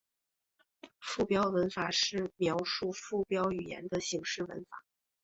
[0.99, 4.83] 附标文法是描述附标语言的形式文法。